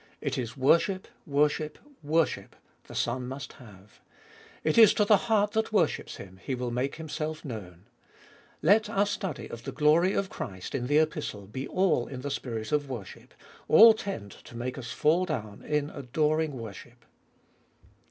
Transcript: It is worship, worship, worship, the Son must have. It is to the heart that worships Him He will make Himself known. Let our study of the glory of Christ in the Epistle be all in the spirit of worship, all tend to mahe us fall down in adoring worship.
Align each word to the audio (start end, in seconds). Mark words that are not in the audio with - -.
It 0.19 0.35
is 0.35 0.57
worship, 0.57 1.07
worship, 1.27 1.77
worship, 2.01 2.55
the 2.85 2.95
Son 2.95 3.27
must 3.27 3.53
have. 3.53 3.99
It 4.63 4.75
is 4.75 4.95
to 4.95 5.05
the 5.05 5.29
heart 5.29 5.51
that 5.51 5.71
worships 5.71 6.15
Him 6.15 6.39
He 6.41 6.55
will 6.55 6.71
make 6.71 6.95
Himself 6.95 7.45
known. 7.45 7.85
Let 8.63 8.89
our 8.89 9.05
study 9.05 9.47
of 9.47 9.61
the 9.63 9.71
glory 9.71 10.13
of 10.13 10.27
Christ 10.27 10.73
in 10.73 10.87
the 10.87 10.97
Epistle 10.97 11.45
be 11.45 11.67
all 11.67 12.07
in 12.07 12.21
the 12.21 12.31
spirit 12.31 12.71
of 12.71 12.89
worship, 12.89 13.35
all 13.67 13.93
tend 13.93 14.31
to 14.45 14.57
mahe 14.57 14.73
us 14.79 14.91
fall 14.91 15.25
down 15.25 15.61
in 15.61 15.91
adoring 15.91 16.53
worship. 16.53 17.05